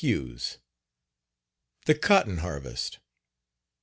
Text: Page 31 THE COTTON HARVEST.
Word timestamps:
Page 0.01 0.13
31 0.15 0.57
THE 1.85 1.93
COTTON 1.93 2.37
HARVEST. 2.39 2.97